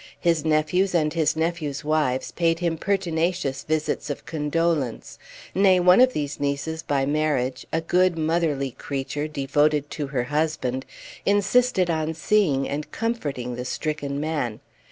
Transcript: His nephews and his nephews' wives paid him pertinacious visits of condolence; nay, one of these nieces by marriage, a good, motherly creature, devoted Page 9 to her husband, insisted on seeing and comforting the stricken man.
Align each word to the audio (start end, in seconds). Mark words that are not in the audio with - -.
His 0.19 0.43
nephews 0.43 0.95
and 0.95 1.13
his 1.13 1.35
nephews' 1.35 1.83
wives 1.83 2.31
paid 2.31 2.57
him 2.57 2.75
pertinacious 2.75 3.61
visits 3.63 4.09
of 4.09 4.25
condolence; 4.25 5.19
nay, 5.53 5.79
one 5.79 6.01
of 6.01 6.13
these 6.13 6.39
nieces 6.39 6.81
by 6.81 7.05
marriage, 7.05 7.67
a 7.71 7.81
good, 7.81 8.17
motherly 8.17 8.71
creature, 8.71 9.27
devoted 9.27 9.91
Page 9.91 9.99
9 9.99 10.07
to 10.07 10.07
her 10.13 10.23
husband, 10.23 10.85
insisted 11.23 11.91
on 11.91 12.15
seeing 12.15 12.67
and 12.67 12.91
comforting 12.91 13.55
the 13.55 13.63
stricken 13.63 14.19
man. 14.19 14.59